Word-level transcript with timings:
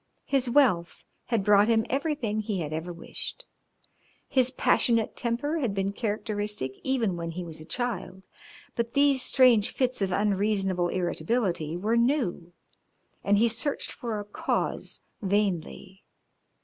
His 0.25 0.49
wealth 0.49 1.03
had 1.25 1.43
brought 1.43 1.67
him 1.67 1.85
everything 1.87 2.39
he 2.39 2.61
had 2.61 2.73
ever 2.73 2.91
wished. 2.91 3.45
His 4.27 4.49
passionate 4.49 5.15
temper 5.15 5.59
had 5.59 5.75
been 5.75 5.93
characteristic 5.93 6.73
even 6.83 7.15
when 7.17 7.29
he 7.29 7.43
was 7.43 7.61
a 7.61 7.65
child, 7.65 8.23
but 8.75 8.95
these 8.95 9.21
strange 9.21 9.69
fits 9.69 10.01
of 10.01 10.11
unreasonable 10.11 10.87
irritability 10.87 11.77
were 11.77 11.97
new, 11.97 12.51
and 13.23 13.37
he 13.37 13.47
searched 13.47 13.91
for 13.91 14.19
a 14.19 14.25
cause 14.25 15.01
vainly. 15.21 16.03